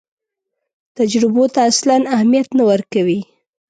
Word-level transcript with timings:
تجربو 0.97 1.43
ته 1.53 1.59
اصلاً 1.71 1.97
اهمیت 2.15 2.47
نه 2.57 2.63
ورکوي. 2.69 3.19